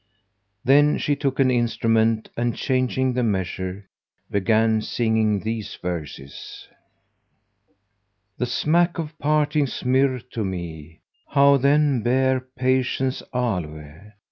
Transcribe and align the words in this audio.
Then 0.63 0.97
she 0.97 1.15
took 1.15 1.39
an 1.39 1.51
instrument 1.51 2.29
and, 2.35 2.55
changing 2.55 3.13
the 3.13 3.21
measure, 3.21 3.87
began 4.31 4.81
singing 4.81 5.41
these 5.41 5.75
verses, 5.79 6.67
"The 8.39 8.47
smack 8.47 8.97
of 8.97 9.15
parting's 9.19 9.85
myrrh 9.85 10.17
to 10.31 10.43
me, 10.43 11.01
* 11.13 11.27
How, 11.35 11.57
then, 11.57 12.01
bear 12.01 12.39
patience' 12.39 13.21
aloë? 13.31 14.13